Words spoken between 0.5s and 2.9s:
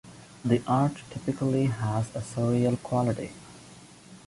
art typically has a surreal